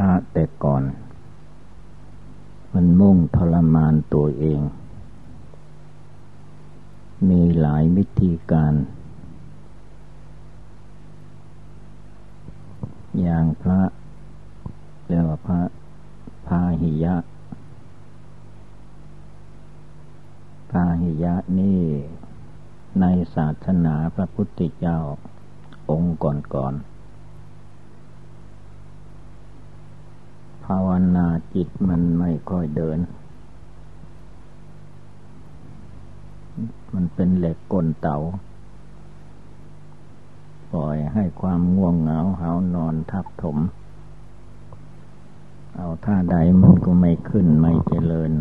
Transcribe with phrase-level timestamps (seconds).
[0.00, 0.82] ระแต่ก่อน
[2.72, 4.60] มันมุ่งทรมานตัวเอง
[7.28, 8.74] มีหลายวิธีการ
[13.20, 13.80] อย่างพระ
[15.06, 15.60] เรียกว่าพระ
[16.46, 17.16] พาหิยะ
[20.70, 21.80] พาหิยะนี่
[23.00, 23.04] ใน
[23.34, 24.98] ศาสนาพระพุทธเจ้า
[25.90, 26.95] องค์ก่อนๆ
[30.66, 32.98] ภาวนาจิตมันไม่ค่อยเดิน
[36.94, 38.18] มันเป็นเหล็กกลเตา๋า
[40.72, 43.58] ปล่อยให้ความง่วงเหงาหานอนทับถม
[45.76, 48.32] เอาท่าใดมันก็ไม่ขึ้นไม่เจริญ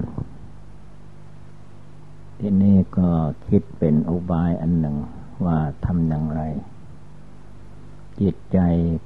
[2.40, 3.10] ที่นี่ก็
[3.48, 4.98] คิดเป็นอุบายอันหนึ่ง
[5.46, 6.42] ว่าทำอย่างไร
[8.22, 8.60] จิตใจ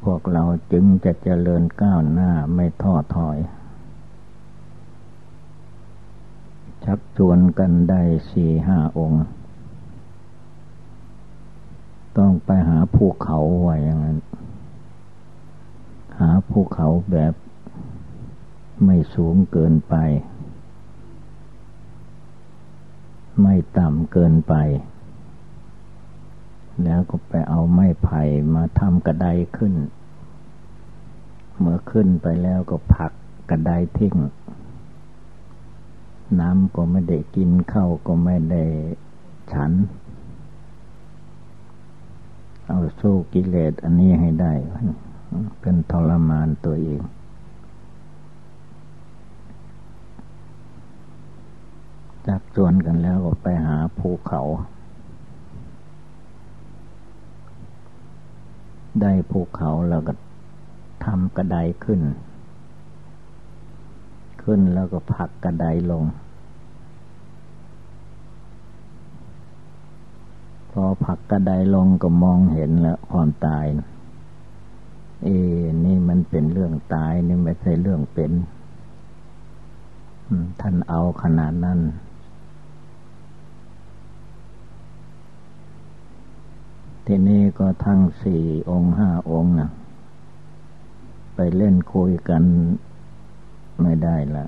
[0.04, 3.38] พวกเราจึงจะเจริญก้าวหน้าไม่ท้อถอย
[6.84, 9.24] ชักชวนกันได้สี่ห้าองค์
[12.18, 14.20] ต้องไปหาภูเขาไว้อย่างนั้น
[16.20, 17.34] หาภูเขาแบบ
[18.86, 19.96] ไม่สูงเกินไป
[23.42, 24.54] ไม่ต่ำเกินไป
[26.84, 28.22] แล้วก็ไปเอาไม้ไผ่
[28.54, 29.28] มาทำกระได
[29.58, 29.74] ขึ้น
[31.60, 33.12] เมื่อขึ้นไปแล้วก็ผัก
[33.50, 34.16] กระไดทิ้ง
[36.40, 38.64] น้ำก็ไม่ได้กินเข้าก็ไม่ได้
[39.54, 39.72] ฉัน
[42.68, 44.54] เอาสู้กิเลสอันนี้ให้ได้
[45.60, 47.02] เป็นทรมานตัวเอง
[52.28, 54.42] จากจวนกันแล้วก็ไปหาภูเขา
[59.02, 60.14] ได้ภูเขาแล้วก็
[61.06, 62.02] ทำกระไดขึ้น
[64.44, 66.04] ขึ้นแล้วก็ผักกระไดลง
[70.72, 73.66] พอผักกระไดลงก็มองเห็นแล้วความตาย
[75.24, 75.30] เอ
[75.86, 78.32] นี่มันเป็นเรื่องตายนี่ไม่ใช่เรื่องเป็น
[80.62, 81.80] ท่านเอาขนาดนั้น
[87.12, 89.70] ทีนี้ก็ทั้งสี่องค์ห้าองค์นะ
[91.36, 92.44] ไปเล่นคุยกัน
[93.82, 94.46] ไม่ได้ละ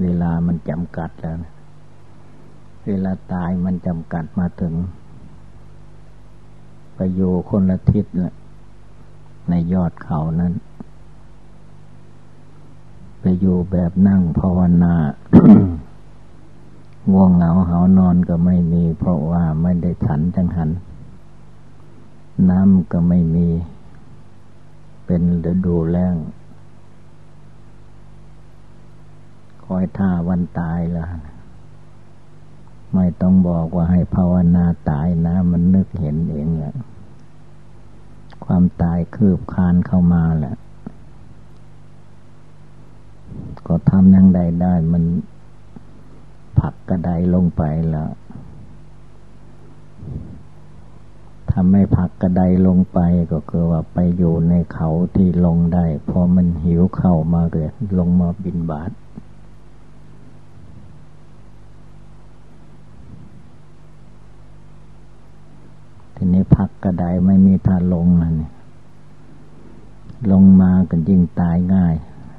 [0.00, 1.52] เวลามันจำกัดแล้วนะ
[2.86, 4.74] เวลาตายมันจำกัดมาถึง
[6.94, 8.34] ไปอยู่คนละทิศละ
[9.48, 10.52] ในยอดเขานั้น
[13.20, 14.94] ไปอยู่แบบนั่งภาวนา
[17.10, 20.70] ง่วงเหงาเหานอนก็ไม่มี เพราะว่าไม่ได้ฉันจังหัน
[22.50, 23.48] น้ำก็ไม่มี
[25.06, 26.16] เป็นฤดูแล้ง
[29.64, 31.06] คอยท่าวันตายละ
[32.94, 36.74] ไม่ต้องบอกว่าให้ภาวนาตายนะ มันนึกเห็นเองแหละ
[38.44, 40.54] ความตายคืบคานเข้ามาแหละ
[43.66, 45.04] ก็ทำยังใดได้ มัน
[46.58, 48.10] ผักกระไดลงไปแล้ว
[51.50, 52.98] ถ้าไม่พักกระไดลงไป
[53.32, 58.90] ก็คือว่าไปอยู่ในเขาที่ลงได้ พอมันหิวเข้ามาเกิดลงมาบินบาท
[66.14, 68.06] ทีนี้พักกระไดไม่มีทางลง
[68.40, 68.50] นี่
[70.32, 71.94] ลงมาก็ยิ่งตายง่าย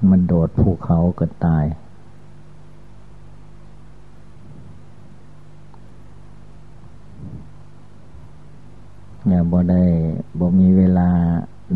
[0.09, 1.66] มันโดดภูเขาก็ตาย
[9.31, 9.84] เนี่ยบ่ได้
[10.40, 11.09] บ่มีเวลา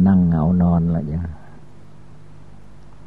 [0.08, 1.24] นั่งเหงานอนละอย่า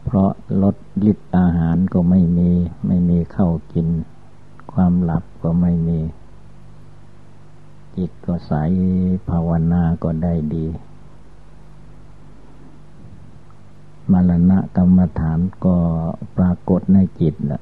[0.04, 0.30] เพราะ
[0.62, 0.76] ลด
[1.06, 2.50] ลิตอาหารก็ไม่มี
[2.86, 3.86] ไม่มีเข้ากิน
[4.72, 6.00] ความหลับก็ไม่มี
[7.96, 8.52] จิตก็ใส
[9.28, 10.66] ภาวนาก็ได้ดี
[14.12, 15.76] มรณะกรรมฐานก็
[16.36, 17.60] ปรากฏในจิตแหละ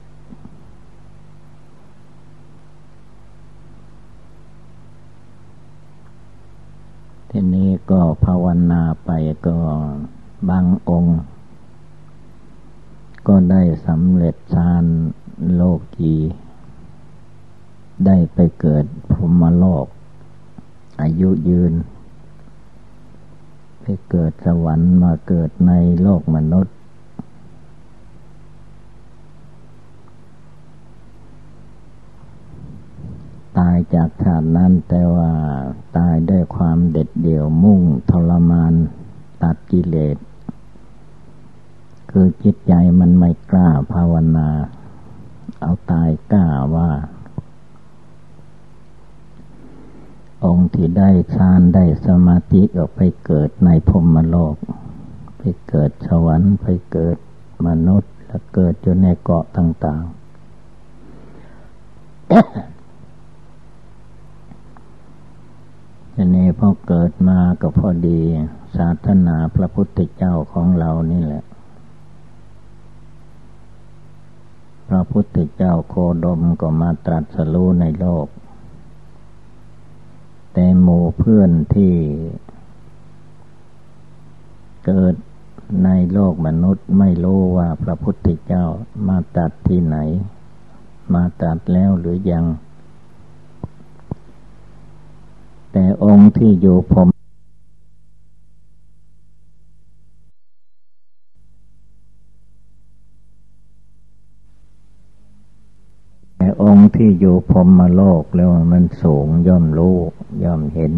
[7.38, 9.10] ทีนี้ก็ภาวนาไป
[9.46, 9.58] ก็
[10.48, 11.18] บางองค์
[13.28, 14.84] ก็ได้สำเร็จฌาน
[15.54, 15.62] โล
[15.96, 16.14] กี
[18.06, 19.86] ได้ไปเกิดพรหมโลก
[21.00, 21.72] อายุยืน
[23.80, 25.72] ไปเกิดสวรรค์มาเกิดใน
[26.02, 26.75] โลกมนุษย์
[33.58, 35.30] ตายจากชาตินั้นแต่ว่า
[35.96, 37.80] ตายด้วยความเด็ดเดี่ยวมุ่ง
[38.10, 38.74] ทรมาน
[39.42, 40.16] ตัดกิเลส
[42.10, 44.48] คือจิตใจมันไม่กล้าภาวนา
[45.60, 46.90] เอาตายกล้าว่า
[50.44, 54.56] องค์ที่ได้ฌานได้สมาธิก็ไปเกิดในพรมโลก
[55.38, 57.16] ไปเกิดสวรรค์ไปเกิด
[57.66, 60.16] มนุษย์ และเกิดอยู่ในเกาะต่าง ๆ
[66.18, 68.20] ทีนี้พอเกิดมาก็พอดี
[68.76, 71.44] ศาสนาพระพุทธเจ้าของเรานี่แหละ
[74.88, 78.26] พระพุทธเจ้าโคดมก็มาตรัสรู้ในโลก
[80.52, 81.94] แต่หมู่เพื่อนที่
[84.86, 85.14] เกิด
[85.84, 88.64] ในโลกมนุษย์ไม่รู้ว่าพระพุทธเจ้า
[89.08, 89.96] มาตรัสที่ไหน
[91.14, 92.44] มาตรัสแล้วหรือยัง
[95.78, 97.08] แต่องค์ที่อยู่ผม
[106.36, 109.96] แต่องค์ที่อยู่พรมมาโลกแล้วมันสูงย่อมรู้
[110.44, 110.92] ย่อมเห็น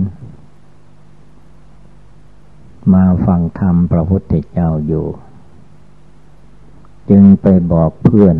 [2.92, 5.06] มาฟังธรรมพระพุทธเจ้าอยู่
[7.10, 8.36] จึงไปบอกเพื่อน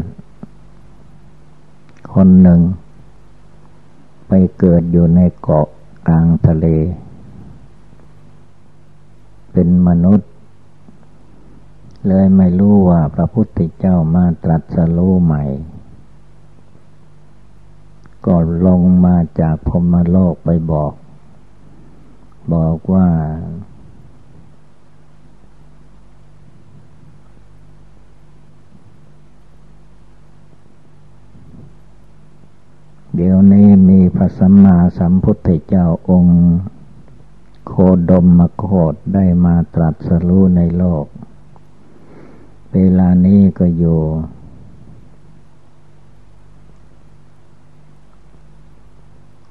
[2.15, 2.61] คนหนึ่ง
[4.29, 5.69] ไปเกิดอยู่ในเกาะ
[6.11, 6.67] กลางทะเล
[9.53, 10.31] เป็นมนุษย์
[12.07, 15.45] เลยไม่รู้ว่าพระพุทธเจ้ามาตรัสรู้ใหม่
[18.27, 20.93] ก็ลงมาจากพมโลกไปบอก
[22.55, 23.09] บอกว่า
[33.21, 36.39] เดี๋ยวนี้มีพระสัมมาสัมพุทธเจ้าองค์
[37.67, 37.73] โค
[38.11, 41.07] ดมมโคดได้มาตรัสรู้ในโลก
[42.73, 44.01] เวลานี้ก็อยู่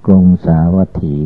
[0.05, 1.17] กรุงสาวัตถี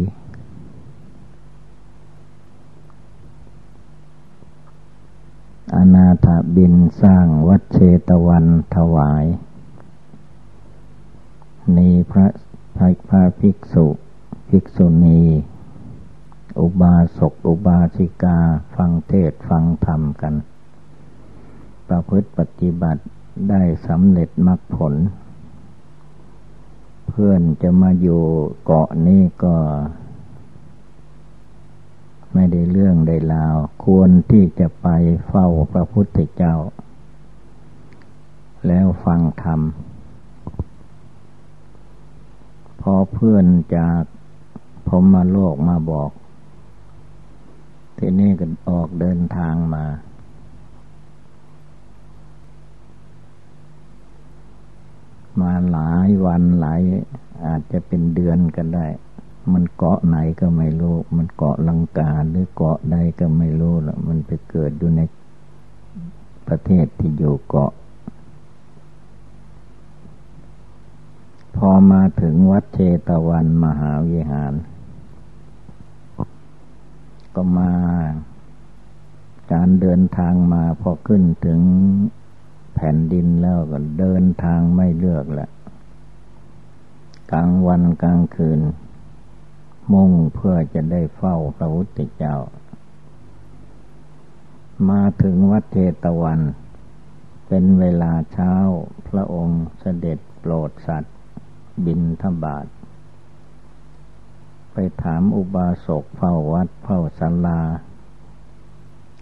[5.75, 7.77] อนาถบินสร้างวัดเช
[8.07, 8.45] ตวัน
[8.75, 9.25] ถวาย
[11.77, 12.27] นีพระ
[12.77, 13.87] พระพระภิกษุ
[14.49, 15.21] ภิกษุณี
[16.59, 18.37] อุบาสก อุบาสิกา
[18.75, 20.35] ฟังเทศฟังธรรมกัน
[21.87, 23.01] ประพฤติปฏิบัติ
[23.49, 24.93] ได้สำเร็จมรรคผล
[27.09, 28.23] เพื่อนจะมาอยู่
[28.63, 29.55] เกาะนี้ก็
[32.33, 33.55] ไม่ได้เรื่องได้ราว
[33.85, 34.87] ควรที่จะไป
[35.27, 36.55] เฝ้าพระพุทธเจ้า
[38.67, 39.61] แล้วฟังธรรม
[42.81, 43.45] พอเพื่อน
[43.77, 44.03] จาก
[44.87, 46.11] ผมมาโลกมาบอก
[47.97, 49.85] ทีนี้ก็ออกเดินทางมา
[55.41, 56.81] มาหลายวันหลาย
[57.45, 58.87] อาจจะเป็นเดือนกันได้
[59.53, 65.01] มันเกาะไหนก็ไม่รู้ มันเกาะลังกาหรือเกาะใดก็ไม่รู้ละมันไปเกิดอยู่ใน
[66.47, 67.71] ประเทศที่อยู่เกาะ
[71.55, 74.53] พอมาถึงวัดเชตวันมหาวิหาร
[77.35, 77.73] ก็มา
[79.53, 81.61] การเดินทางมาพอขึ้นถึง
[82.75, 85.49] แผ่นดินแล้วก็เดินทางไม่เลือกแหละ
[87.31, 88.59] กลางวันกลางคืน
[89.93, 92.35] มุ่งเพื่อจะได้เฝ้าพระพุทธเจ้า
[94.89, 96.39] มาถึงวัดเทตวัน
[97.47, 98.53] เป็นเวลาเช้า
[99.09, 101.15] พระองค์เสด็จโปรดสัตว์
[101.85, 102.67] บินทบาท
[104.73, 107.61] ไปถามอุบาสกเฝ้าวัดเฝ้าศาลา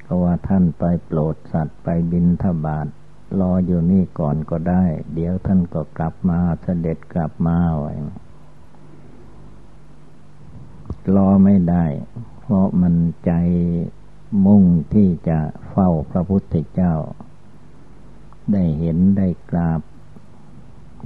[0.05, 2.87] ก็ว่าท่านไปโปรดสัตว์ไปบินทบาท
[3.39, 7.93] รออยู่นี่ก่อนก็ได้ เดี๋ยวท่านก็กลับมาเสด็จกลับมาไว้
[11.15, 11.85] รอไม่ได้
[12.39, 13.31] เพราะมันใจ
[14.45, 14.63] มุ่ง
[14.93, 15.39] ที่จะ
[15.69, 16.93] เฝ้าพระพุทธเจ้า
[18.53, 19.81] ได้เห็นได้กราบ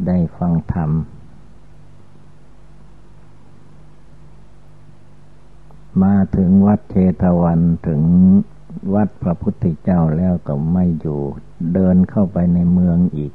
[0.07, 0.91] ได้ฟังธรรม
[6.01, 8.01] มาถึงวัดเทตวันถึง
[8.93, 11.21] วัดพระพุทธเจ้าแล้วก็ไม่อยู่
[11.73, 13.33] เดินเข้าไปในเมืองอีก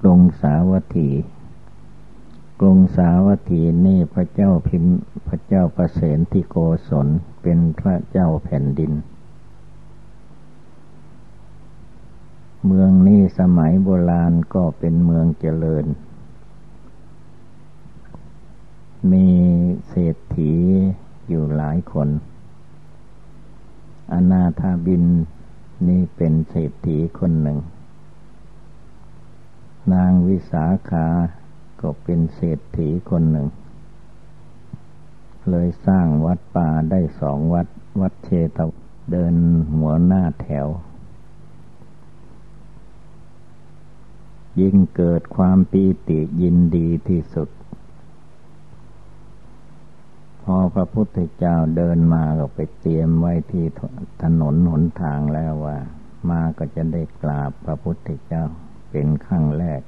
[0.00, 1.10] กรุงสาวัตถี
[2.60, 4.84] กรุงสาวัตถีนี่พระเจ้าพิม
[5.28, 6.56] พระเจ้าประเสนที่โก
[6.88, 7.08] ศล
[7.42, 8.92] เป็นพระเจ้าแผ่นดิน
[12.66, 15.84] เมืองนี้สมัยโบราณก็เป็นเมืองเจริญ
[19.12, 19.28] มี
[19.88, 20.52] เศรษฐี
[21.28, 22.08] อยู่หลายคน
[24.12, 25.04] อนาถาบิน
[25.88, 27.58] นี่เป็นเศรษฐีคนหนึ่ง
[29.92, 31.06] นางวิสาขา
[31.80, 33.48] ก็เป็นเศรษฐีคนหนึ่ง
[35.50, 37.68] เลยสร้างวัดป่าได้สองวัด
[38.00, 38.60] วัดเชต
[39.10, 39.34] เดิน
[39.76, 40.66] หัวหน้าแถว
[44.60, 47.48] ยิ่งเกิดความปีติยินดีที่สุด
[50.56, 53.64] อพระพุทธเจ้าเดินมาก็ไปเตรียมไว้ที่
[54.22, 55.78] ถนนหนทางแล้วว่า
[56.30, 58.44] มาก็จะได้กราบพระพุทธเจ้า
[58.90, 59.82] เป็นครั้งแรก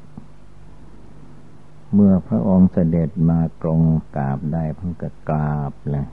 [1.94, 3.82] เมื่อพระองค์เสด็จมากรง
[4.16, 6.06] กราบได้พังก็กราบเลย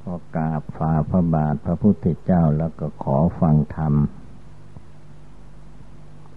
[0.00, 3.94] พอกราบฝ่าพระบาทพระพุทธเจ้าแล้วก็ขอฟังธรรม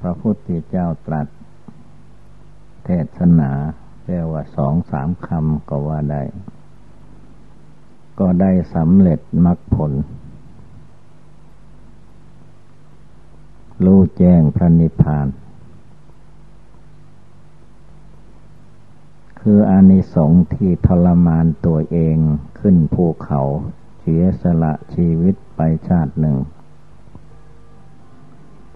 [0.02, 1.28] พระพุทธเจ้าตรัส
[2.86, 3.52] เทศนา
[4.08, 6.22] เรียกว่าสองสามคำก็ว่าได้
[8.20, 9.92] ก็ได้สำเร็จมรรคผล
[13.86, 15.28] รู้แจ้งพระนิพพาน
[19.40, 22.18] คืออานิสงส์ที่ทรมานตัวเอง
[22.60, 23.42] ขึ้นภูเขา
[24.00, 26.38] เสียสละชีวิตไปชาติหนึ่ง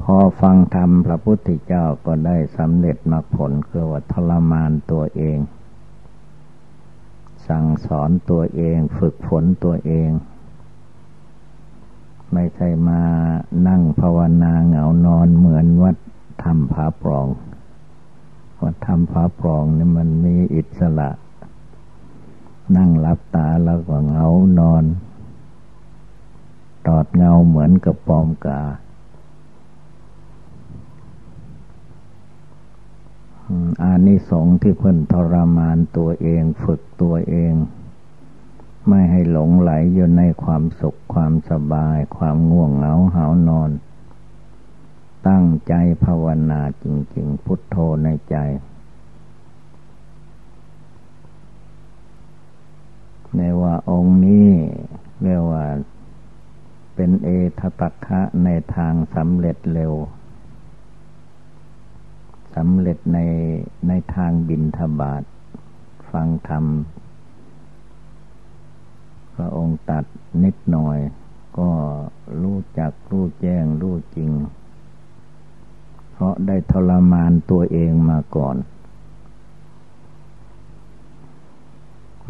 [0.01, 5.37] พอฟังธรรมพระพุทธเจ้าก็ได้สำเร็จมาผลคือว่าทรมานตัวเอง
[7.47, 10.11] สั่งสอนตัวเองฝึกฝนตัวเอง
[12.33, 13.01] ไม่ใช่มา
[13.67, 15.95] นั่งภาวนาเหงานอนเหมือนวัด
[16.43, 17.27] ทำผาปรอง
[18.59, 21.09] ว่าทำฟ้าปรองนี่มันมีอิสระ
[22.77, 24.27] นั่งหลับตาแล้วก็เหงา
[24.59, 24.83] นอน
[26.87, 28.61] ตอดเงาเหมือนกับปอมกา
[33.83, 37.53] อานิสงส์ที่เพิ่นทรมานตัวเองฝึกตัวเอง
[38.87, 43.71] ไม่ให้หลงไหลอยู่ในความสุขความสบาย ความง่วงเหงาหานอน
[45.27, 45.73] ตั้งใจ
[46.05, 48.35] ภาวนาจริง ๆ พุทโธในใจ
[53.35, 54.49] ในว่าองค์นี้
[55.21, 55.65] เรียกว่า
[56.95, 57.29] เป็นเอ
[57.59, 59.93] ทตัคะในทางสำเร็จเร็ว
[62.55, 63.19] สำเร็จใน
[63.87, 65.23] ในทางบินทบาท
[66.11, 66.65] ฟังธรรม
[69.35, 70.05] พระองค์ตัด
[70.43, 70.97] นิดหน่อย
[71.59, 71.69] ก็
[72.41, 74.31] รู้จักรู้แจ้งรู้จริง
[76.11, 78.57] เพราะได้ทรมานตัวเองมาก่อน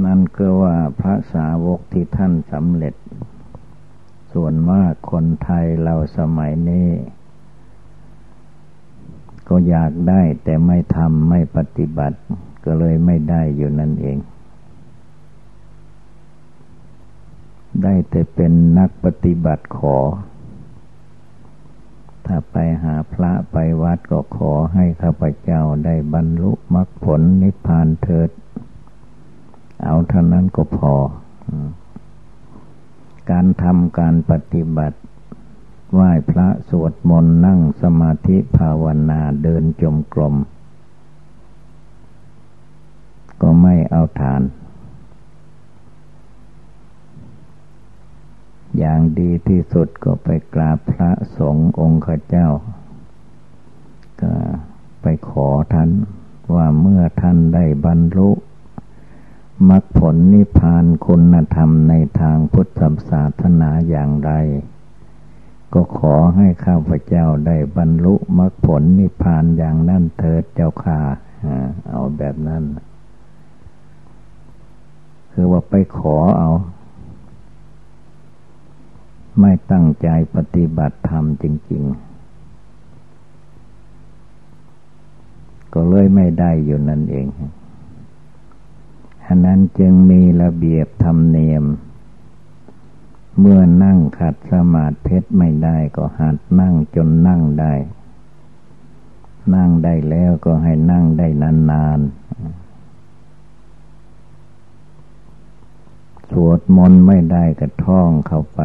[0.05, 2.95] นั่นก็ว่าพระสาวกที่ท่านสำเร็จ
[4.33, 6.89] ส่วนมากคนไทยเราสมัยนี้
[9.49, 12.17] ก็อยากได้แต่ไม่ทำไม่ปฏิบัติ
[12.65, 14.17] ก็เลยไม่ได้อยู่นั่นเอง
[17.83, 19.97] ได้แต่เป็นนักปฏิบัติขอ
[22.25, 28.29] ถ้าไปหาพระไปวัดก็ขอให้ข้าพเจ้าได้บรรลุมรรคผลนิพพานเถิด
[29.83, 30.95] เอาเท่านั้นก็พอ
[33.31, 34.97] การทำการปฏิบัติ
[35.93, 40.35] ไหว้พระสวดมนต์นั่งสมาธิภาวนาเดินจมกรม
[43.41, 44.41] ก็ไม่เอาฐาน
[48.77, 52.49] อย่างดีที่สุดก็ไปกราบพระสงฆ์องค์ข้าเจ้า
[54.21, 54.33] ก็
[55.01, 55.89] ไปขอท่าน
[56.55, 58.29] ว่าเมื่อท่านได้บรรลุ
[59.69, 64.31] มรรคผลนิพพานคุณธรรมในทางพุทธศาสนาอย่างไร
[65.73, 70.99] ก็ขอให้ข้าพเจ้าได้บรรลุมรรคผลนิพพานอย่างนั้นเถิดเจ้าค่ะ
[71.89, 72.63] เอาแบบนั้น
[75.31, 76.49] คือว่าไปขอเอา
[79.39, 82.09] ไม่ตั้งใจปฏิบัติธรรมจริง ๆ
[85.73, 87.27] ก็เลยไม่ได้อยู่นั่นเอง
[89.25, 91.63] ฉะนั้นจึงมีระเบียบธรรมเนียม
[93.39, 97.73] เมื่อนั่งขัดสมาธิไม่ได้ก็หัดนั่งจนนั่งได้
[99.55, 101.27] นั่งได้แล้วก็ให้นั่งได้
[101.71, 102.19] นานๆ
[106.31, 108.59] สวดมนต์ไม่ได้ก็ท่องเข้าไป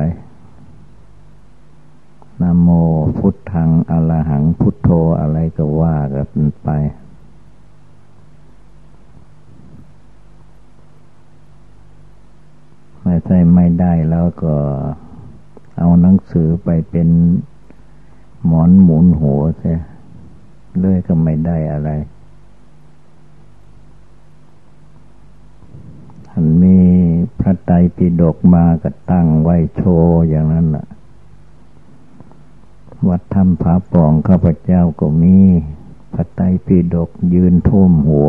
[2.41, 2.69] นโม
[3.19, 4.91] พุทธังอรหังพุทโธ
[5.21, 6.69] อะไรก็ว่ากันไป
[13.05, 14.55] ไม่ใช่ไม่ได้แล้วก็
[15.79, 17.09] เอาหนังสือไปเป็น
[18.47, 19.75] หมอนหมุนหัวใช่
[20.81, 21.91] เลยก็ไม่ได้อะไร
[26.31, 26.79] อันมี
[27.41, 30.87] พระไตรปิฎกมาก็ตั้งไว้โชว์อย่างนั้นแหละ
[33.09, 35.37] วัดธรรมผาปองข้าพเจ้าก็มี
[36.13, 38.29] พระไตรปิฎกยืนท่วมหัว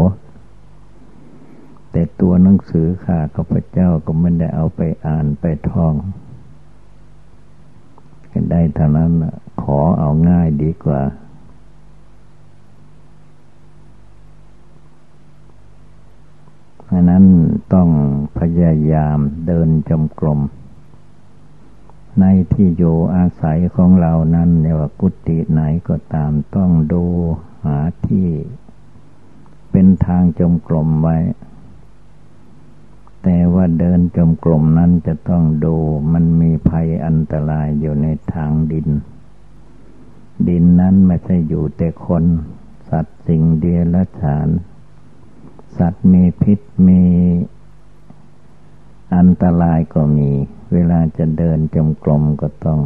[1.98, 5.94] แต่ตัวหนังสือข้าข้าพเจ้าก็ไม่ได้เอาไปอ่านไปท่อง
[8.52, 9.12] ได้เท่านั้น
[9.62, 11.02] ขอเอาง่ายดีกว่า
[16.84, 17.26] เพราะนั้น
[17.74, 17.90] ต้อง
[18.40, 20.40] พยายามเดินจมกลม
[22.20, 27.04] ในที่อยู่อาศัยของเรานั้นเรียกว่ากุฏิไหนก็ตามต้องดู
[27.66, 28.28] หาที่
[29.72, 31.18] เป็นทางจมกลมไว้
[33.28, 35.76] แต่ว่าเดินจมกลมนั้นจะต้องดู
[36.14, 38.88] มันมีภัยอันตรายอยู่ในทางดิน
[40.48, 42.24] ดินนั้นไม่ใช่อยู่แต่คน
[42.90, 44.48] สัตว์สิ่งเดียรฉาน
[45.78, 47.04] สัตว์มีพิษมี
[49.16, 50.30] อันตรายก็มี
[50.74, 52.80] เวลาจะเดินจมกลมก็ต้อง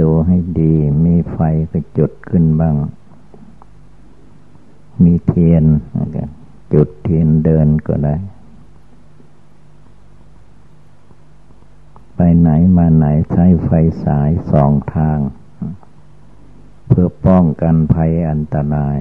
[0.00, 1.38] ดูให้ดี มีไฟ
[1.70, 2.76] ก็จุดขึ้นบ้าง
[5.04, 5.64] มีเทียน
[6.72, 8.16] จุดเทียนเดินก็ได้
[12.16, 13.70] ไปไหนมาไหนใช้ไฟ
[14.04, 15.18] สายสองทาง
[16.86, 18.96] เพื่อป้องกันภัยอันตราย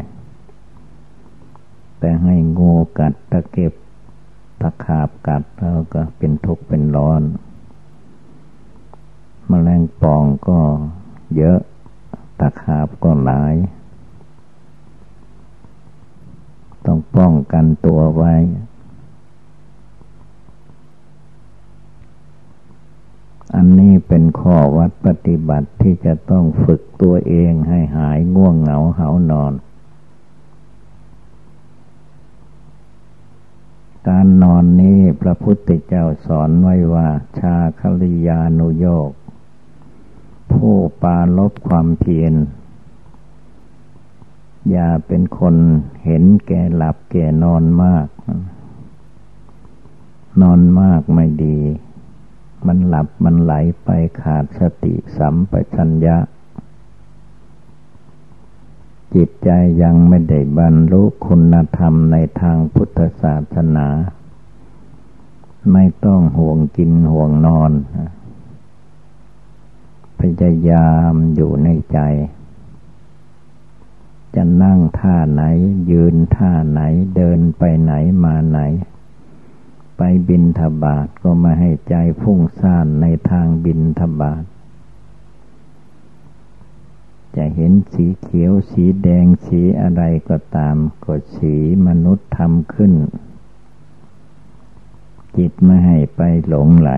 [1.99, 3.73] แต่ให้งูกัดตะเก็บ
[4.61, 7.21] ตะขาบกัดแล้วก็เป็นทุกข์เป็นร้อน
[9.49, 10.59] มแมลงป่องก็
[11.35, 11.59] เยอะ
[12.39, 13.55] ตะขาบก็หลาย
[16.85, 18.33] ต้องป้องกันตัวไว้
[23.55, 29.53] อันนี้เป็นข้อวัดปฏิบัติที่จะต้องฝึกตัวเองให้หายง่วงเหงาเหานอน
[34.07, 37.07] การนอนนี้พระพุทธเจ้าสอนไว้ว่า
[37.37, 39.11] ชาคลิยานุโยก
[40.53, 42.33] ผู้ปาลบความเพียร
[44.71, 45.55] อย่าเป็นคน
[46.03, 48.07] เห็นแก่หลับแก่นอนมาก
[50.41, 51.59] นอนมากไม่ดี
[52.67, 53.53] มันหลับมันไหล
[53.83, 53.89] ไป
[54.21, 56.17] ขาดสติสัมปชัญญะ
[59.15, 59.49] จิตใจ
[59.81, 63.87] ยังไม่ได้บรรลุคุณธรรมในทางพุทธศาสนา
[65.73, 67.71] ไม่ต้องห่วงกินห่วงนอน
[70.19, 71.99] พยายามอยู่ในใจ
[74.41, 75.43] จะนั่งท่าไหน
[75.91, 76.81] ยืนท่าไหน
[77.15, 78.59] เดินไปไหนมาไหน
[79.97, 84.43] ไปบินทบาทก็มาให้ใจพุ่งซ่านในทางบินทบาท
[87.35, 91.55] จะเห็นสีเขียวสีแดงสีอะไรก็ตามก็สี
[91.87, 92.93] มนุษย์ทำขึ้น
[95.37, 96.91] จิตไม่ให้ไปหลงไหล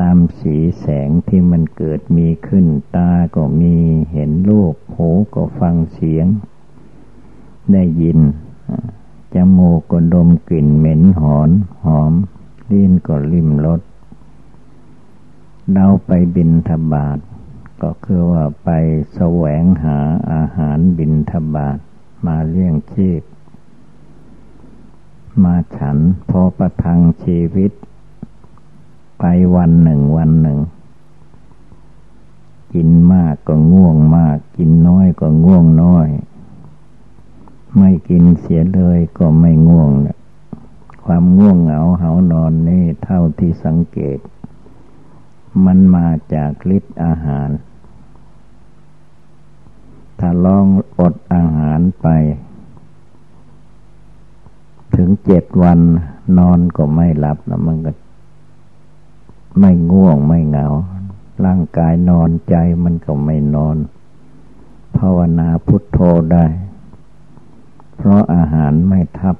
[0.00, 3.76] ตามสีแสงที่มันเกิดมีขึ้น ตาก็มี
[4.12, 6.26] เห็นรูปหูก็ฟังเสียง
[7.72, 8.18] ได้ยิน
[9.34, 11.50] จมูกก็ดมกลิ่นเหม็นหอน
[11.84, 12.12] หอม
[12.70, 13.80] ลิ้นก็ลิ้มรส
[15.72, 17.18] เราไปบินทบาท
[17.82, 18.68] ก็คือว่าไป
[19.14, 19.98] แสวงหา
[20.32, 21.78] อาหารบินทบาท
[22.26, 23.22] มาเลี้ยงชีพ
[25.42, 25.98] มาฉัน
[26.30, 27.72] พอประทังชีวิต
[29.26, 30.58] ไปวันหนึ่งวันหนึ่ง
[32.74, 36.08] กินมากก็ง่วงมาก กินน้อยก็ง่วงน้อย
[37.78, 39.90] ไม่กินเสียเลยก็ไม่ง่วง
[41.04, 44.18] ความง่วงเหงาเหานอนนี่เท่าที่สังเกต
[45.64, 47.48] มันมาจากฤทธิ์อาหาร
[50.18, 50.66] ถ้าลอง
[50.98, 52.06] อดอาหารไป
[54.96, 55.78] ถึงเจ็ดวัน
[56.38, 57.92] นอนก็ไม่หลับแล้วมันก็
[59.60, 60.66] ไม่ง่วงไม่เหงา
[61.44, 63.76] ร่างกายนอนใจมันก็ไม่นอน
[64.96, 65.98] ภาวนาพุทโธ
[66.32, 66.46] ได้
[67.96, 69.36] เพราะอาหารไม่ทับ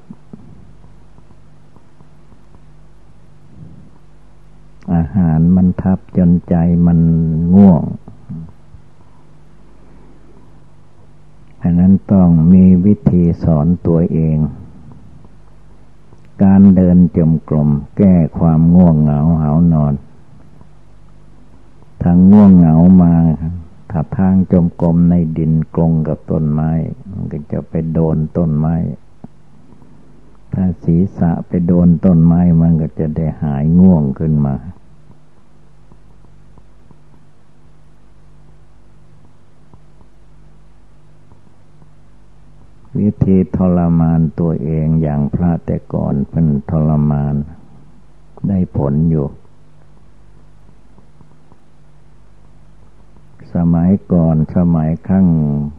[4.94, 6.54] อาหารมันทับจนใจ
[6.86, 6.98] มัน
[7.54, 7.82] ง่วง
[11.62, 14.36] อันนั้นต้องมีวิธีสอนตัวเอง
[16.42, 17.68] การเดินจมกลม
[17.98, 19.94] แก้ความง่วงเหงาเหานอน
[22.02, 23.14] ทางง่วงเหงามา
[23.90, 26.70] ถ้าทางจมกลมในดินกลงกับต้นไม้
[27.10, 28.74] มันก็จะไปโดนต้นไม้
[30.54, 34.54] ถ้าศีรษะไปโดนต้นไม้มันก็จะได้หายง่วงขึ้นมา
[42.98, 47.34] วิธีทรมานตัวเองอย่างพระแต่ก่อนเป็นทรมาน
[48.48, 49.26] ได้ผลอยู่
[53.54, 55.28] สมัยก่อนสมัยครั้ง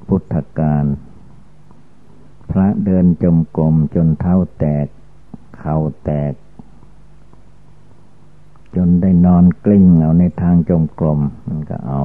[0.07, 0.85] พุทธกาล
[2.51, 4.87] พระเดินจมกรมจนเท้าแตก
[5.57, 6.33] เข่าแตก
[8.75, 12.01] จนได้นอนกลิ้งเอาในทางจมกรมมันก็เอา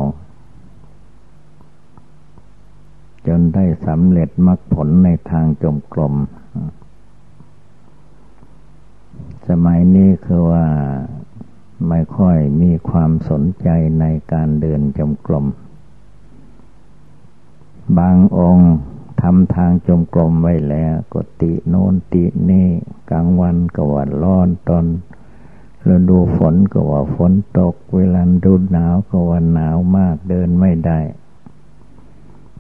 [3.27, 6.15] จนได้สำเร็จมรรคผลในทางจมกรม
[9.49, 10.67] สมัยนี้คือว่า
[11.89, 13.69] ไม่ค่อยมีความสนใจ
[14.01, 15.47] ในการเดินจมกรม
[17.99, 18.71] บางองค์
[19.23, 22.69] ทำทางจมกรมไว้แล้วกติโน้นตินี่
[23.11, 24.87] กลางวันก็ว่าร้อนตอน
[25.89, 31.01] ฤดูฝนก็ว่าฝนตก เวลาดูหนาวก็ว่าหนาวมากเดินไม่ได้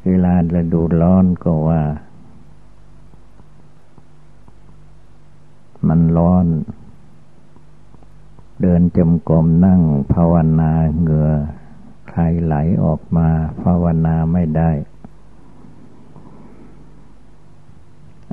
[0.06, 1.82] เวลาฤดูร้อนก็ว่า
[5.88, 6.46] มันร้อน
[8.60, 9.80] เดินจมกรมนั่ง
[10.12, 11.30] ภาวนาเหงื่อ
[12.08, 13.28] ใครไหลออกมา
[13.62, 14.70] ภาวนาไม่ได้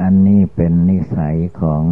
[0.01, 1.83] อันนี้เป็นนิสัยของ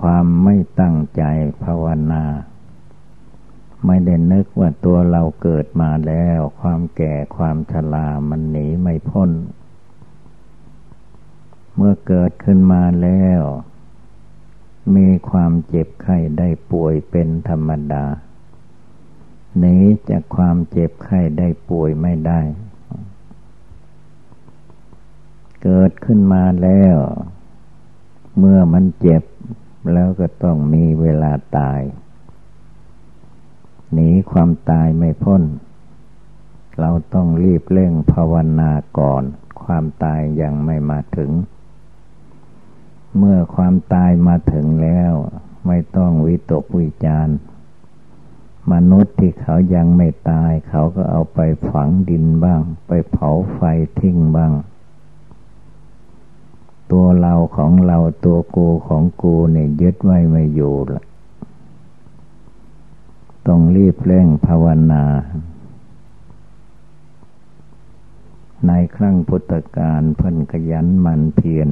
[0.00, 1.22] ความไม่ตั้งใจ
[1.64, 2.22] ภาวนา
[3.86, 9.30] ไม่ได้นึกว่าตัวเราเกิดมาแล้ว ความแก่ความชรามันหนีไม่พ้น
[11.74, 13.40] เมื่อเกิดขึ้นมาแล้ว
[14.96, 18.04] มีความเจ็บไข้ได้ป่วยเป็นธรรมดา
[19.58, 19.76] หนี
[20.10, 22.40] จากความเจ็บไข้ได้ป่วยไม่ได้
[25.62, 26.96] เกิดขึ้นมาแล้ว
[28.38, 29.22] เมื่อมันเจ็บ
[29.92, 31.80] แล้วก็ต้องมีเวลาตาย
[33.92, 35.42] หนีความตายไม่พ้น
[36.78, 39.24] เราต้องรีบเร่งภาวนาก่อน
[39.62, 41.30] ความตายยังไม่มาถึง
[43.18, 45.12] เมื่อความตายมาถึงแล้ว
[45.66, 47.28] ไม่ต้องวิตกวิจาร
[48.72, 53.60] มนุษย์ที่เขายังไม่ตาย เขาก็เอาไปฝังดินบ้าง ไปเผาไฟ
[54.00, 54.52] ทิ้งบ้าง
[56.90, 61.04] ตัวเราของเราตัวกูของกูเนี่ยยึดไว้ไม่อยู่ละ
[63.48, 65.04] ต้องรีบเร่งภาวนา
[68.66, 71.68] ในครั้งพุทธกาลเพิ่นขยันมันเพียร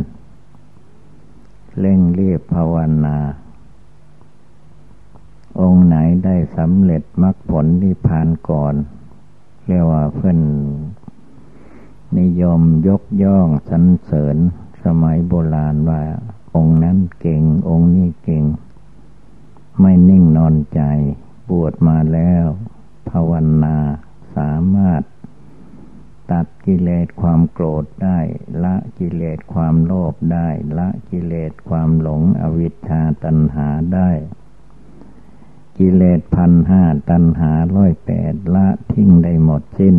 [1.80, 3.16] เร่งรีบภาวนา
[5.60, 8.74] องค์ไหนได้สำเร็จมรรคผลที่ผ่านก่อน
[9.66, 10.40] เรียกว่าเพิ่น
[12.18, 14.36] นิยมยกย่องสรรเสริญ
[14.84, 16.02] สมัยโบราณว่า
[16.56, 18.44] องค์นั้นเก่ง องค์นี้เก่ง
[19.80, 20.82] ไม่นิ่งนอนใจ
[21.48, 22.46] บวชมาแล้ว
[23.10, 23.32] ภาว
[23.64, 23.76] นา
[24.36, 25.02] สามารถ
[26.32, 28.18] ตัดกิเลสความโกรธได้
[28.64, 34.10] ละกิเลสความโลภได้ ละกิเลสความหลงอวิชชาตัณหาได้
[35.78, 39.96] กิเลสพันห้าตัณหาร้อยแปดละทิ้งได้หมดสิ้น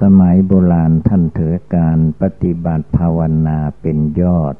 [0.00, 4.54] สมัยโบราณท่านถือการปฏิบัติภาวนาเป็นยอด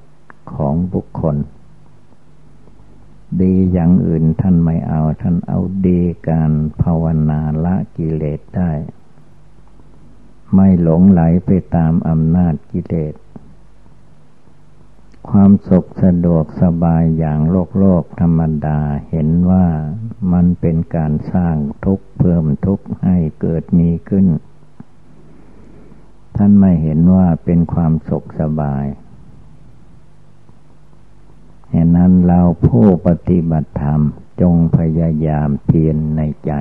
[0.54, 1.36] ของบุคคล
[3.42, 8.72] ดีอย่างอื่นท่านไม่เอา ท่านเอาดีการภาวนาละกิเลสได้
[10.54, 13.14] ไม่หลงไหลไปตามอำนาจกิเลส
[15.28, 19.66] ความสุขสะดวกสบายอย่างโลกโลกธรรมดาเห็นว่า
[20.32, 24.26] มันเป็นการสร้างทุกข์เพิ่มทุกข์ให้เกิดมีขึ้น
[26.36, 28.84] ท่านไม่เห็นว่าเป็นความสุขสบาย
[31.70, 34.00] เหตุนั้นเราผู้ปฏิบัติธรรม
[34.40, 36.52] จงพยายามเพียรในใจ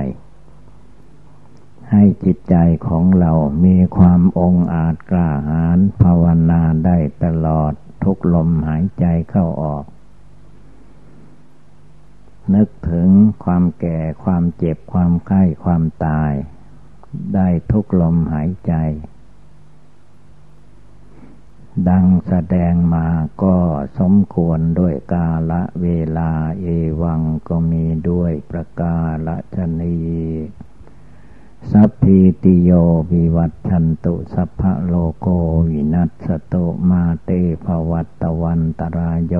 [1.90, 2.56] ให้จิตใจ
[2.88, 3.32] ของเรา
[3.64, 7.72] มีความองอาจกล้าหาญภาวนาได้ตลอด
[8.04, 9.84] ทุกลมหายใจเข้าออก
[12.54, 13.08] นึกถึง
[13.44, 16.32] ความแก่ความเจ็บความไข้ความตาย
[17.34, 18.72] ได้ทุกลมหายใจ
[21.88, 23.06] ดังแสดงมา
[23.42, 23.56] ก็
[23.98, 26.30] สมควรด้วยกาละเวลา
[26.60, 26.66] เอ
[27.02, 29.98] วังก็มีด้วยประกาละชนี
[31.70, 32.70] สัพพิติโย
[33.12, 35.26] วิวัตชันตุสัพพะโลโก
[35.68, 37.30] วินัสตุมาเต
[37.64, 39.34] ภวัตวันตรายโย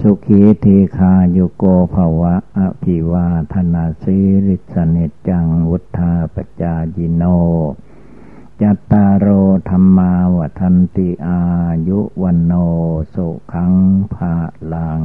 [0.00, 4.96] สุขีทีคาโยโกภวะอภิวาธนาสิริสเน
[5.28, 7.24] จังวุธาปจายิโน
[8.62, 9.28] จัตตารโอ
[9.70, 11.40] ธรรมาวัันติอา
[11.88, 12.52] ยุวันโน
[13.14, 13.74] สุขัง
[14.14, 14.34] ภา
[14.72, 15.02] ลัง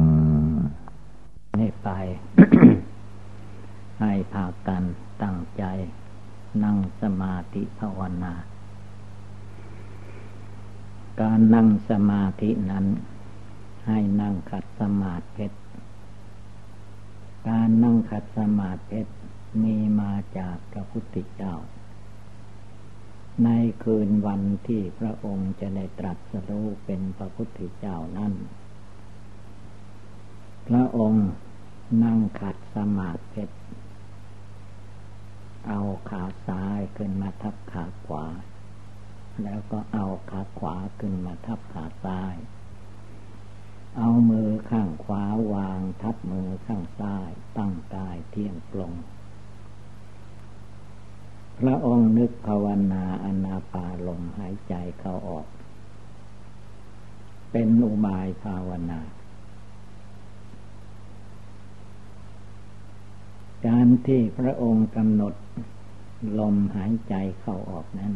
[1.58, 1.88] นี่ไป
[4.00, 4.82] ให้พากัน
[5.22, 5.64] ตั้งใจ
[6.64, 8.34] นั่งสมาธิภาวนา
[11.20, 12.86] การนั่งสมาธินั้น
[13.86, 15.46] ให้นั่งขัดสมาธิ
[17.48, 19.00] การนั่งขัดสมาธิ
[19.62, 21.54] มีมาจากพระพุทธเจ้า
[23.44, 23.50] ใน
[23.82, 28.32] คืนวันที่พระองค์จะได้ตรัสรู้เป็นพระพุทธเจ้านั้น
[30.68, 31.28] พระองค์
[32.04, 33.44] นั่งขัดสมาธิ
[35.68, 38.26] เอาขาซ้ายขึ้นมาทับขาขวา
[39.42, 42.34] แล้วก็เอาขาขวาขึ้นมาทับขาซ้าย
[43.96, 48.92] เอามือข้างขวาวางทับมือข้างซ้ายตั้งกายเที่ยงตรง
[51.58, 55.46] พระองค์นึกภาวนาอนาปาลมหายใจเข้าออก
[57.52, 59.00] เป็นอุบายภาวนา
[63.66, 65.34] การที่พระองค์กำหนด
[66.38, 68.14] ลมหายใจเข้าออกนั้น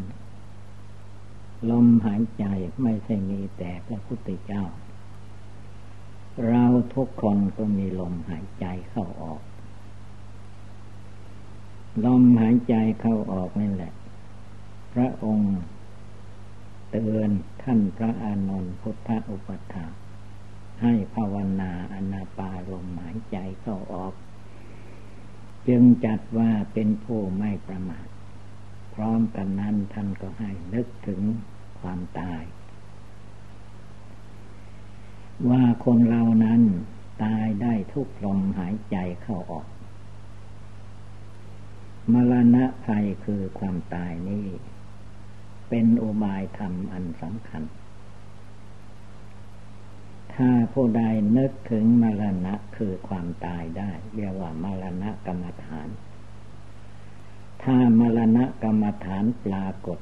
[1.70, 2.44] ลมหายใจ
[2.83, 4.64] ไม่ใช่มีแต่พระพุทธเจ้า
[6.48, 9.42] เราทุกคนก็มีลมหายใจเข้าออก
[12.05, 13.92] ลมหายใจเข้าออกนี่นแหละ
[14.92, 15.55] พระองค์
[16.90, 17.31] เตือน
[17.62, 19.87] ท่านพระอานนท์พุทธอุปถา
[20.83, 24.14] ให้ภาวนาอนาปาลมหายใจเข้าออก
[25.68, 28.07] จึงจัดว่าเป็นผู้ไม่ประมาท
[28.94, 31.20] พร้อมกันนั้นท่านก็ให้นึกถึง
[31.81, 32.42] ความตาย
[35.50, 36.62] ว่าคนเรานั้น
[37.24, 39.66] ตายได้ทุกลมหายใจเข้าออก
[42.12, 44.47] มรณะภัยคือความตายนี้
[45.69, 47.62] เป็นอุบายธรรมอันสำคัญ
[50.35, 51.03] ถ้าผู้ใด
[51.37, 55.88] นึกถึงมรณะคือความตายได้ เรียกว่ามรณะกรรมฐาน
[57.62, 59.99] ถ้ามรณะกรรมฐานปรากฏ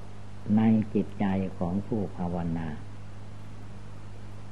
[0.57, 0.63] ใน
[0.95, 1.27] จิตใจ
[1.59, 2.69] ของผู้ภาวนา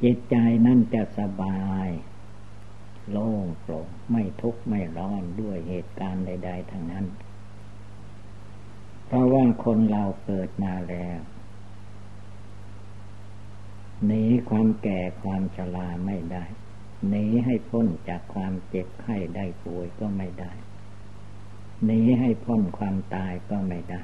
[0.03, 1.89] จิตใจนั่นจะสบาย
[3.11, 7.07] โล่งโปร่งไม่ทุกข์ไม่ร้อนด้วยเหตุการณ์ใด ๆ ทั้งนั้น
[9.11, 11.19] เพราะว่าคนเราเกิดมาแล้ว
[14.07, 16.45] หนีความแก่ความชราไม่ได้
[17.09, 20.53] หนีให้พ้นจากความเจ็บไข้ได้ป่วยก็ไม่ได้
[21.85, 24.03] หนีให้พ้นความตายก็ไม่ได้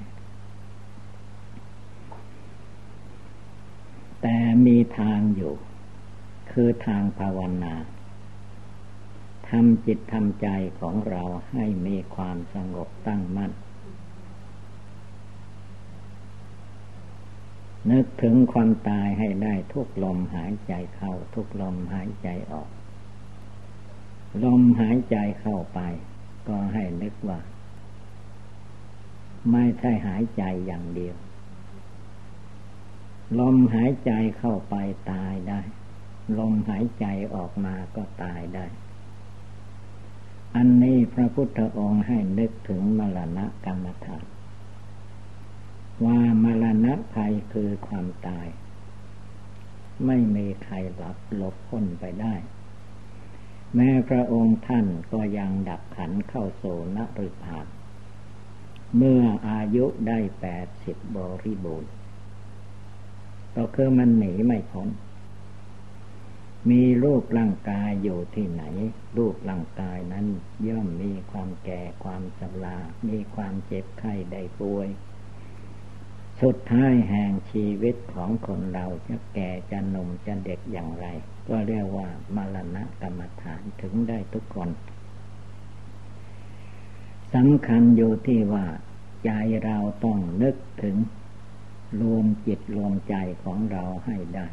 [4.22, 4.36] แต่
[4.66, 5.54] มีทางอยู่
[6.50, 7.74] คือทางภาวนา
[9.48, 10.48] ทำจิตทำใจ
[10.80, 13.52] ของเราให้มีความสงบตั้งมั่น
[17.90, 22.68] นึกถึงความตายให้ได้ทุกลมหายใจเข้า ทุกลมหายใจออก
[24.44, 25.80] ลมหายใจเข้าไป
[26.48, 27.40] ก็ให้นึกว่า
[29.52, 31.16] ไม่ใช่หายใจอย่างเดียว
[33.40, 34.74] ลมหายใจเข้าไป
[35.12, 35.60] ตายได้
[36.38, 38.66] ลมหายใจออกมาก็ตายได้
[40.56, 44.24] อันนี้พระพุทธองค์ให้นึกถึงมรณะกรรมฐาน
[46.04, 46.20] ว่า
[46.94, 48.48] มรณะภัยคือความตาย
[50.06, 52.34] ไม่มีใครหลับหลบพ้นไปได้
[53.74, 56.64] แม้พระองค์ท่านก็ยังดับขันเข้าโซ
[56.96, 57.66] นริพาน
[58.96, 61.92] เมื่ออายุได้แปดสิบบริบูรณ์
[63.56, 64.88] ก็คือมันหนีไม่พ้น
[66.70, 68.62] มีรูปร่างกายอยู่ที่ไหน
[69.16, 70.26] รูปร่างกายนั้น
[70.68, 72.78] ย่อมมีความแก่ความชรา
[73.08, 74.88] มีความเจ็บไข้ได้ป่วย
[76.42, 81.06] สุดท้ายแห่งชีวิตของคนเราจะแก่จะหนุ่มจะเด็กอย่างไร
[81.48, 84.68] ก็เรียกว่ามรณะกรรมฐานถึงได้ทุกคน
[87.34, 88.66] สำคัญอยู่ที่ว่า
[89.24, 89.30] ใจ
[89.64, 90.96] เราต้องนึกถึง
[92.00, 94.46] รวมจิตรวมใจของเราให้ได้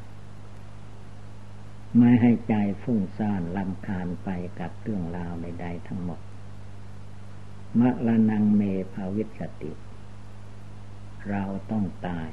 [1.97, 6.19] ไม่ให้ใจฟุ้งซ่านลำคาญไปกับเรื่องราวใดๆทั้งหมด
[7.79, 8.61] มะละนังเม
[8.93, 9.71] ภาวิสติ
[11.29, 12.29] เราต้องตาย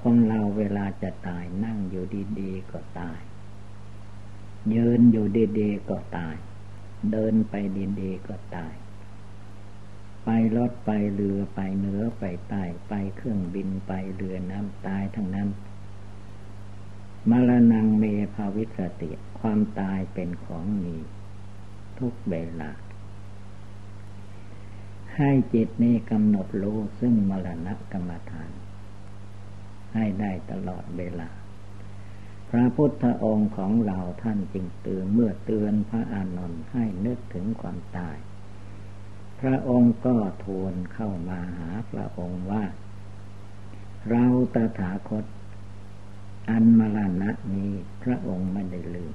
[0.00, 2.04] คนเราเวลาจะตายนั่งอยู่
[2.40, 3.20] ดีๆก็ตาย
[4.74, 5.26] ยืนอยู่
[5.58, 6.36] ดีๆก็ตาย
[7.12, 7.54] เดินไป
[8.00, 8.74] ดีๆก็ตาย
[10.24, 15.48] ไปรถไปเรือไปเหนือไปใต้ไปเครื่องบินไปเรือน้ำตายทั้งนั้น
[17.30, 20.96] มรณงเมภาวิสติ ความตายเป็นของมี
[21.98, 22.70] ทุกเวลา
[25.18, 28.50] ให้จิตนี้กำหนดรู้ซึ่งมรณะกรรมฐาน
[29.94, 31.28] ให้ได้ตลอดเวลา
[32.50, 38.16] พระพุทธองค์ของเราท่านจึงเตือนเมื่อเตือนพระอานนท์ให้นึกถึงความตาย
[39.40, 42.64] พระองค์ก็ทูลเข้ามาหาพระองค์ว่า
[44.10, 45.24] เราตถาคต
[46.50, 49.14] อันมรณะนี้พระองค์ไม่ได้ลืม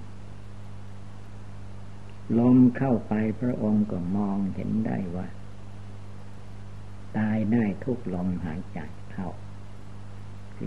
[2.39, 5.27] ลมเข้าไปพระองค์ก็มองเห็นได้ว่า
[7.17, 8.79] ตายได้ทุกลมหายใจ
[9.11, 9.29] เข้า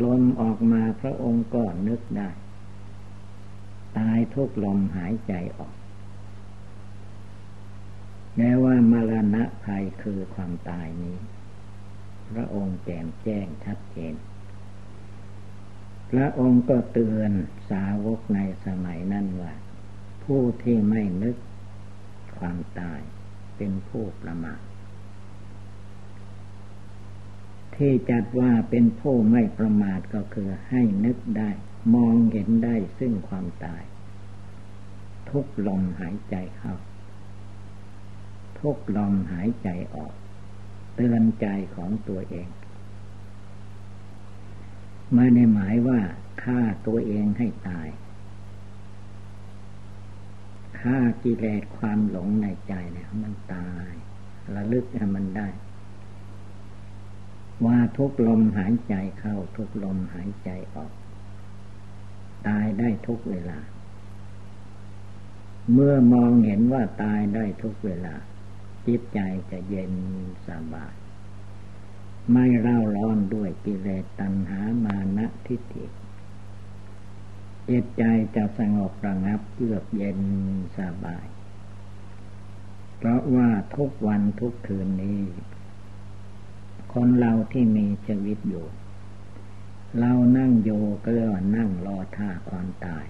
[0.02, 2.30] ลมออกมาพระองค์ก็นึกได้
[3.98, 5.74] ตายทุกลมหายใจออก
[8.36, 11.18] แม้ว่ามรณะภัยคือความตายนี้
[12.30, 14.14] พระองค์แจ่มแจ้งชัดเจน
[16.10, 17.32] พระองค์ก็เตือน
[17.70, 19.54] สาวกในสมัยนั้นว่า
[20.24, 21.36] ผู้ที่ไม่นึก
[22.38, 23.00] ความตาย
[23.56, 24.60] เป็นผู้ประมาท
[27.76, 31.50] ที่จัดว่าเป็นผู้ไม่ประมาทก็คือให้นึกได้
[31.94, 33.82] มองเห็นได้ซึ่งความตาย
[35.30, 36.74] ทุกลมหายใจเข้า
[38.60, 40.12] ทุกลมหายใจออก
[40.94, 42.48] เตือนใจของตัวเอง
[45.14, 46.00] ไม่ได้หมายว่า
[46.42, 47.88] ฆ่าตัวเองให้ตาย
[50.80, 53.90] ฆ่ากิเลสความหลงในใจเนี่ยมันตาย
[54.54, 55.48] ระลึกให้มันได้
[57.66, 60.92] ว่าทุกลมหายใจเข้าทุกลมหายใจออก
[62.46, 63.58] ตายได้ทุกเวลา
[65.72, 68.14] เมื่อมองเห็นว่าตายได้ทุกเวลา
[68.86, 69.92] จิตใจจะเย็น
[70.48, 70.94] สบาย
[72.32, 75.86] ไม่เร่าร้อนด้วยกิเลสตัณหามานะทิฏฐิ
[77.68, 78.02] จิตใจ
[78.36, 80.20] จะสงบระงับเยือกเย็น
[80.78, 81.26] สบาย
[82.96, 85.20] เพราะว่าทุกวันทุกคืนนี้
[86.98, 88.66] คนเราที่มีชีวิตอยู่
[90.00, 90.70] เรานั่งโย
[91.02, 93.06] ก็เรียกว่านั่งรอท่าความตาย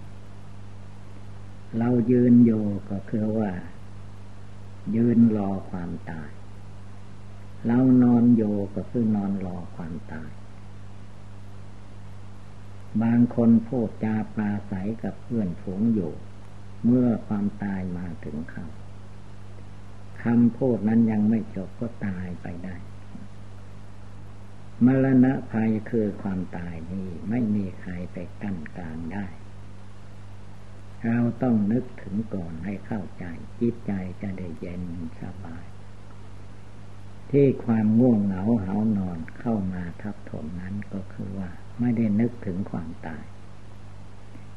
[1.79, 2.53] เรายืนโย
[2.91, 3.51] ก็คือว่า
[4.97, 6.31] ยืนรอความตาย
[7.67, 8.43] เรานอนโย
[8.75, 10.31] ก็คือนอนรอความตาย
[13.03, 16.13] บางคนพูดจาปราศัยกับเพื่อนฝูงอยู่
[16.85, 18.67] เมื่อความตายมาถึงเขา
[20.23, 22.77] คำพูดนั้นยังไม่จบก็ตายไปได้
[24.87, 29.27] มรณะภัยคือความตายนี้ไม่มีใครไปกั้นกลางได้
[31.07, 33.25] เราต้องนึกถึงก่อนให้เข้าใจ
[33.61, 34.83] จิตใจจะได้เย็น
[35.21, 35.67] สบาย
[37.31, 43.25] ที่ความง่วงเหงาเหานอนเข้ามาทับถมนั้นก็คือว่า ไม่ได้นึกถึงความตาย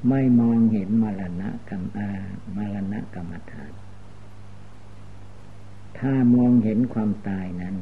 [0.10, 2.12] ไม่มองเห็นมรณะกรรมอา
[2.56, 3.73] มรณะกรรมฐาน
[5.99, 7.75] ถ้ามองเห็นความตายนั้น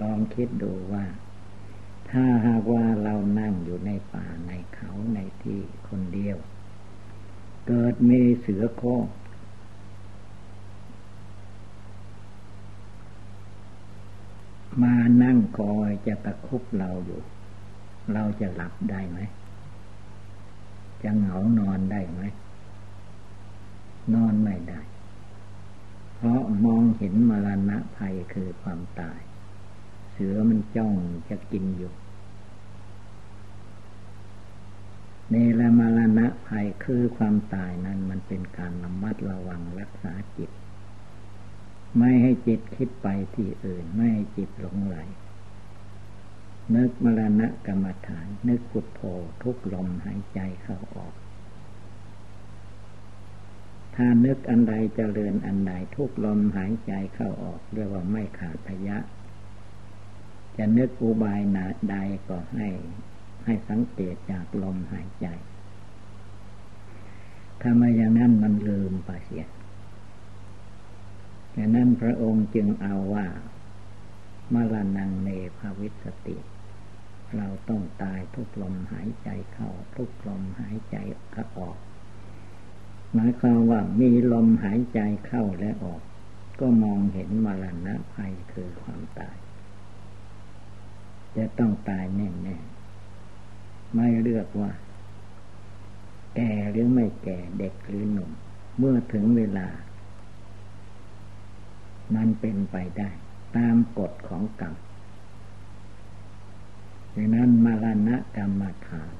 [0.00, 1.04] ลองคิดดูว่า
[2.10, 6.36] ถ้าหากว่าเรานั่งอยู่ในป่าในเขาในที่คนเดียว
[7.66, 9.04] เกิดมีเสือโคร่ง
[14.82, 17.22] มานั่งคอยจะตะคุบเราอยู่
[18.12, 19.18] เราจะหลับได้ไหม
[21.02, 22.20] จะเหงานอนได้ไหม
[24.14, 24.80] นอนไม่ได้
[26.14, 29.20] เพราะมองเห็นมรณะภัยคือความตาย
[30.14, 30.94] เสือมันจ้อง
[31.28, 31.92] จะกินอยู่
[35.30, 40.50] เนรมรณะภัยคือความตายนั้นมันเป็นการระมัดระวังรักษาจิต
[41.98, 44.96] ไม่ให้จิตคิดไปที่อื่น ไม่ให้จิตหลงไหล
[46.74, 49.00] นึกมรณะกรรมฐาน นึกพุทโธ
[49.42, 51.14] ทุกลมหายใจเข้าออก
[53.94, 58.98] ถ้านึกอันใดจเจริญอันใดทุกลมหายใจเข้าออก เรียกว่าไม่ขาดพยะ
[60.56, 61.96] จะนึกอุบายนาใด
[62.28, 62.68] ก็ให้
[63.44, 65.26] ให้สังเกตจากลมหายใจ
[67.60, 69.48] ถ้ามาอย่างนั้นมันลืมไปเสีย
[71.56, 73.26] ดังนั้นพระองค์จึงเอาว่า
[74.54, 76.36] มรณงเนภาวิสติ
[77.36, 80.96] เราต้องตายทุกลมหายใจเข้าทุกลมหายใจ
[81.58, 81.78] ออก
[83.14, 86.02] หมายความว่ามีลมหายใจเข้าและออก
[86.60, 89.36] ก็มองเห็นมรณะภัยคือความตาย
[91.36, 94.72] จะต้องตายแน่ๆไม่เลือกว่า
[96.36, 98.30] แก่หรือไม่แก่เด็กหรือหนุ่ม
[98.78, 99.68] เมื่อถึงเวลา
[102.14, 103.10] มันเป็นไปได้
[103.56, 104.74] ตามกฎของกรรม
[107.14, 109.14] ดังนั้นมรณะกรรมฐาน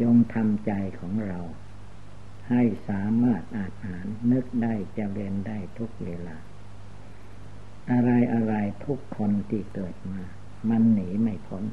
[0.00, 1.40] จงทำใจของเรา
[2.48, 6.36] ให้สามารถอาหารนึกได้จะเรียนได้ทุกเวลา
[7.90, 8.54] อะไรอะไร
[8.84, 10.22] ทุกคนที่เกิดมา
[10.68, 11.64] มันหนีไม่พ้น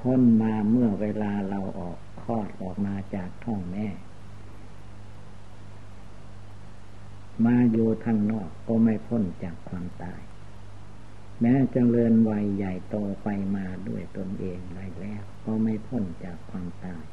[0.00, 3.88] พ้นมาเมื่อเวลาเราออกคลอดออกมาจากท้องแม่
[7.44, 10.20] มาอยู่ทางนอกก็ไม่พ้นจากความตาย
[11.40, 17.04] แม้จะเริญวัยใหญ่โตไปมาด้วยตนเองได้แล้ว ก็ไม่พ้นจากความตาย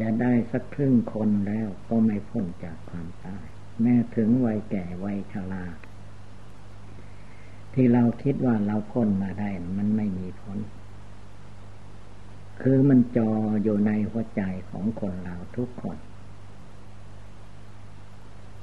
[0.00, 3.46] จะได้สักครึ่งคนแล้วก็ไม่พ้นจากความตาย
[3.82, 5.66] แม้ถึงวัยแก่วัยชรา
[7.74, 10.58] ที่เราคิดว่าเราพ้นมาได้ มันไม่มีพ้น
[12.62, 13.30] คือมันจอ
[13.62, 15.98] อยู่ในหัวใจของคนเราทุกคน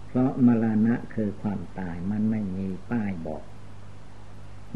[0.07, 3.43] เพราะมรณะคือความตายมันไม่มีป้ายบอก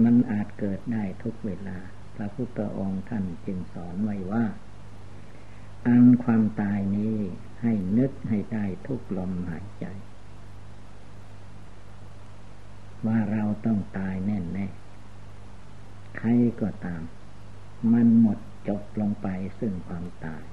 [0.03, 1.77] มันอาจเกิดได้ทุกเวลา
[2.15, 4.45] พระพุทธองค์ท่านจึงสอนไว้ว่า
[5.87, 7.17] อันความตายนี้
[7.61, 9.85] ให้นึกให้ได้ทุกลมหายใจ
[13.05, 14.67] ว่าเราต้องตายแน่แน่
[16.17, 16.29] ใคร
[16.61, 17.03] ก็ตาม
[17.93, 19.27] มันหมดจบลงไป
[19.59, 20.43] ซึ่งความตาย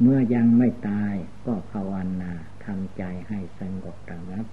[0.00, 1.14] เมื่อยังไม่ตาย
[1.46, 1.92] ก็ภาว
[2.22, 2.32] นา
[2.64, 4.46] ทำใจให้สงบระงับ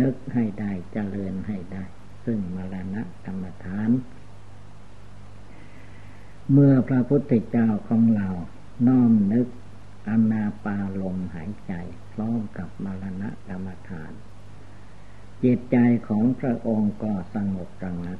[0.00, 1.84] นึกให้ได้เจริญให้ได้
[2.24, 3.90] ซึ่งมรณะกรรมฐาน
[6.52, 8.28] เมื่อพระพุทธเจ้าของเรา
[8.86, 9.46] น้อมนึก
[10.08, 11.72] อนาปาลมหายใจ
[12.12, 14.12] พร้อมกับมรณะกรรมฐาน
[15.44, 15.76] จิตใจ
[16.08, 18.18] ของพระองค์ก็สงบระงับ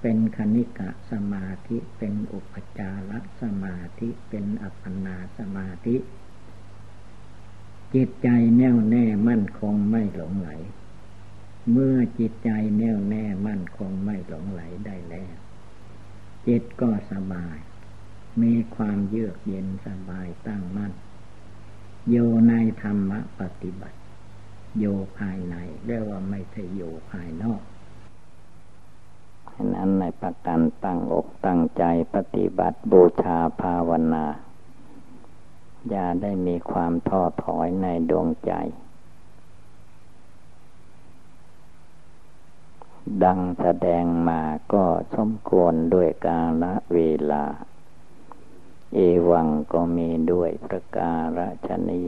[0.00, 3.12] เป็นคณิกะสมาธิเป็นอุปจาร
[3.42, 5.96] สมาธิเป็นอัปปนาสมาธิ
[7.94, 10.50] จิตใจแน่วแน่มั่นคงไม่หลงไหล
[11.70, 15.36] เมื่อจิตใจแน่วแน่มั่นคงไม่หลงไหลได้แล้ว
[16.46, 17.58] จิตก็สบาย
[18.42, 20.92] มีความเยือกเย็นสบายตั้งมั่น
[22.08, 22.16] โย
[22.46, 24.01] ในธรรมปฏิบัติ
[24.78, 25.56] อยู่ภายใน
[25.86, 27.62] เรียกว่าไม่ใช่อยู่ภายนอก
[29.52, 34.26] ฉะนั้นในประกันตั้งอกตั้งใจปฏิบัติบูชาภาวนา
[35.90, 38.52] อย่าได้มีความท้อถอยในดวงใจ
[43.24, 44.42] ดังแสดงมา
[44.72, 44.84] ก็
[45.16, 46.98] สมควรด้วยกาลเว
[47.30, 47.44] ลา
[48.94, 48.98] เอ
[49.30, 52.02] วังก็มีด้วยประการฉนี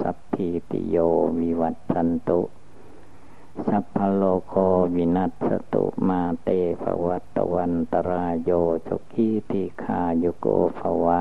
[0.00, 0.96] สัพพิติโย
[1.38, 2.40] วิวัตสันตุ
[3.68, 4.54] สัพพโลโค
[4.94, 6.48] วินัสตุมาเต
[6.82, 8.50] ภวัตวันตรายโย
[8.86, 10.46] สุขีติคาโยโก
[10.78, 11.20] ภวะ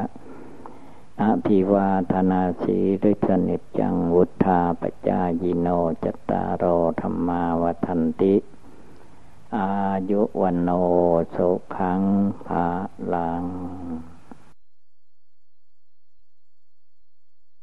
[1.21, 5.67] อภิวาธนาสีริสนิจังวุธาปจายิโน
[6.03, 6.63] จตารโอ
[7.01, 8.35] ธรรมาวทันติ
[9.57, 9.69] อา
[10.09, 10.69] ยุวันโน
[11.35, 12.01] สุขัง
[12.45, 12.67] ภา
[13.13, 13.45] ลัง